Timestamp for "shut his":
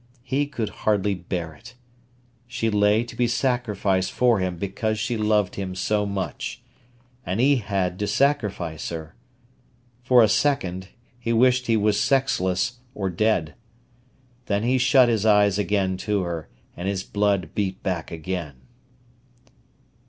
14.79-15.23